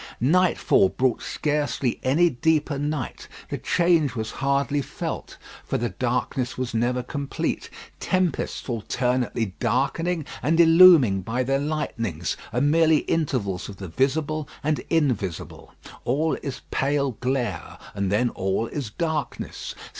Nightfall 0.19 0.89
brought 0.89 1.21
scarcely 1.21 1.99
any 2.01 2.27
deeper 2.27 2.79
night. 2.79 3.27
The 3.51 3.59
change 3.59 4.15
was 4.15 4.31
hardly 4.41 4.81
felt, 4.81 5.37
for 5.63 5.77
the 5.77 5.89
darkness 5.89 6.57
was 6.57 6.73
never 6.73 7.03
complete. 7.03 7.69
Tempests 7.99 8.67
alternately 8.67 9.53
darkening 9.59 10.25
and 10.41 10.59
illumining 10.59 11.21
by 11.21 11.43
their 11.43 11.59
lightnings, 11.59 12.35
are 12.51 12.61
merely 12.61 13.01
intervals 13.01 13.69
of 13.69 13.77
the 13.77 13.89
visible 13.89 14.49
and 14.63 14.79
invisible. 14.89 15.71
All 16.03 16.33
is 16.41 16.61
pale 16.71 17.11
glare, 17.19 17.77
and 17.93 18.11
then 18.11 18.29
all 18.29 18.65
is 18.65 18.89
darkness. 18.89 19.75